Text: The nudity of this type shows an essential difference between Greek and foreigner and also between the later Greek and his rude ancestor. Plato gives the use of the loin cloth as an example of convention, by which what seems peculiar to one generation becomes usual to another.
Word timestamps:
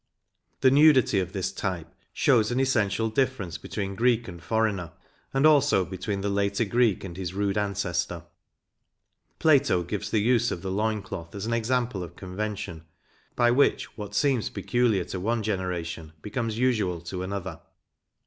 The 0.61 0.71
nudity 0.71 1.19
of 1.19 1.31
this 1.31 1.51
type 1.51 1.87
shows 2.11 2.49
an 2.49 2.59
essential 2.59 3.07
difference 3.11 3.59
between 3.59 3.93
Greek 3.93 4.27
and 4.27 4.41
foreigner 4.41 4.93
and 5.31 5.45
also 5.45 5.85
between 5.85 6.21
the 6.21 6.27
later 6.29 6.65
Greek 6.65 7.03
and 7.03 7.15
his 7.15 7.35
rude 7.35 7.55
ancestor. 7.55 8.23
Plato 9.37 9.83
gives 9.83 10.09
the 10.09 10.17
use 10.17 10.49
of 10.49 10.63
the 10.63 10.71
loin 10.71 11.03
cloth 11.03 11.35
as 11.35 11.45
an 11.45 11.53
example 11.53 12.01
of 12.01 12.15
convention, 12.15 12.83
by 13.35 13.51
which 13.51 13.95
what 13.95 14.15
seems 14.15 14.49
peculiar 14.49 15.03
to 15.03 15.19
one 15.19 15.43
generation 15.43 16.13
becomes 16.23 16.57
usual 16.57 16.99
to 17.01 17.21
another. 17.21 17.59